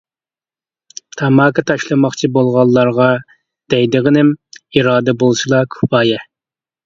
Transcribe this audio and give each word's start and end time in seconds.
تاماكا 1.19 1.63
تاشلىماقچى 1.71 2.29
بولغانلارغا 2.37 3.09
دەيدىغىنىم، 3.73 4.33
ئىرادە 4.79 5.15
بولسىلا 5.25 5.63
كۇپايە. 5.77 6.25